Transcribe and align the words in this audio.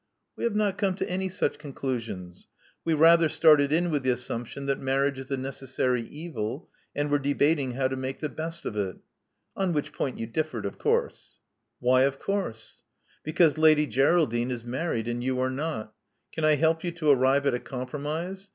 "We 0.35 0.45
have 0.45 0.55
not 0.55 0.79
come 0.79 0.95
to 0.95 1.07
any 1.07 1.29
such 1.29 1.59
conclusions. 1.59 2.47
We 2.83 2.95
rather 2.95 3.29
started 3.29 3.71
in 3.71 3.91
with 3.91 4.01
the 4.01 4.09
assumption 4.09 4.65
that 4.65 4.79
marriage 4.79 5.19
is 5.19 5.29
a 5.29 5.37
necessary 5.37 6.01
evil, 6.01 6.71
and 6.95 7.11
were 7.11 7.19
debating 7.19 7.73
how 7.73 7.87
to 7.87 7.95
make 7.95 8.17
the 8.17 8.27
best 8.27 8.65
of 8.65 8.75
it." 8.75 8.95
"On 9.55 9.73
which 9.73 9.93
point 9.93 10.17
you 10.17 10.25
differed, 10.25 10.65
of 10.65 10.79
course." 10.79 11.37
Love 11.83 12.01
Among 12.01 12.01
the 12.01 12.05
Artists 12.33 12.83
307 13.25 13.45
Why 13.45 13.45
of 13.45 13.55
course?" 13.55 13.55
Because 13.55 13.63
Lady 13.63 13.85
Geraldine 13.85 14.49
is 14.49 14.65
married 14.65 15.07
and 15.07 15.23
you 15.23 15.39
are 15.39 15.51
not. 15.51 15.93
Can 16.31 16.45
I 16.45 16.55
help 16.55 16.83
you 16.83 16.89
to 16.93 17.11
arrive 17.11 17.45
at 17.45 17.53
a 17.53 17.59
compromise? 17.59 18.49